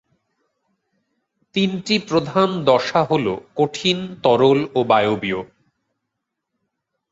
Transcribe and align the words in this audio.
তিনটি 1.55 1.95
প্রধান 2.09 2.49
দশা 2.65 3.01
হল 3.03 3.25
কঠিন, 3.55 3.97
তরল 4.23 4.59
ও 4.75 4.79
বায়বীয়। 4.83 5.41